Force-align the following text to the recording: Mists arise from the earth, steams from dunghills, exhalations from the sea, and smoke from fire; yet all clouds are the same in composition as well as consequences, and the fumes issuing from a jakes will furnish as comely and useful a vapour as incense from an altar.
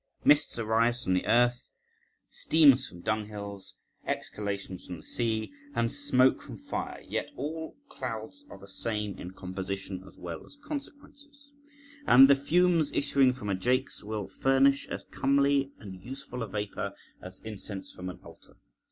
Mists 0.25 0.57
arise 0.57 1.03
from 1.03 1.13
the 1.13 1.27
earth, 1.27 1.69
steams 2.27 2.87
from 2.89 3.03
dunghills, 3.03 3.75
exhalations 4.03 4.87
from 4.87 4.97
the 4.97 5.03
sea, 5.03 5.51
and 5.75 5.91
smoke 5.91 6.41
from 6.41 6.57
fire; 6.57 7.03
yet 7.07 7.29
all 7.35 7.77
clouds 7.87 8.43
are 8.49 8.57
the 8.57 8.67
same 8.67 9.15
in 9.19 9.29
composition 9.33 10.03
as 10.07 10.17
well 10.17 10.43
as 10.43 10.57
consequences, 10.65 11.51
and 12.07 12.27
the 12.27 12.35
fumes 12.35 12.91
issuing 12.93 13.31
from 13.31 13.47
a 13.49 13.53
jakes 13.53 14.03
will 14.03 14.27
furnish 14.27 14.87
as 14.87 15.03
comely 15.11 15.71
and 15.77 16.01
useful 16.01 16.41
a 16.41 16.47
vapour 16.47 16.93
as 17.21 17.39
incense 17.41 17.91
from 17.91 18.09
an 18.09 18.19
altar. 18.23 18.55